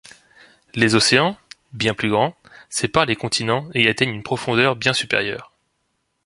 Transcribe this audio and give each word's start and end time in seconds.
Les 0.73 0.95
océans, 0.95 1.37
bien 1.73 1.93
plus 1.93 2.09
grands, 2.09 2.35
séparent 2.69 3.05
les 3.05 3.15
continents 3.15 3.69
et 3.75 3.87
atteignent 3.87 4.15
une 4.15 4.23
profondeur 4.23 4.75
bien 4.75 4.93
supérieure. 4.93 5.51